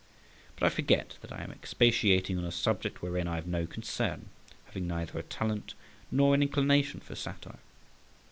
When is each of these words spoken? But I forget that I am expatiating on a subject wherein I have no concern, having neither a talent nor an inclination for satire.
But 0.55 0.65
I 0.65 0.69
forget 0.69 1.19
that 1.21 1.31
I 1.31 1.43
am 1.43 1.51
expatiating 1.51 2.35
on 2.39 2.43
a 2.43 2.51
subject 2.51 3.03
wherein 3.03 3.27
I 3.27 3.35
have 3.35 3.45
no 3.45 3.67
concern, 3.67 4.29
having 4.65 4.87
neither 4.87 5.19
a 5.19 5.21
talent 5.21 5.75
nor 6.09 6.33
an 6.33 6.41
inclination 6.41 7.01
for 7.01 7.13
satire. 7.13 7.59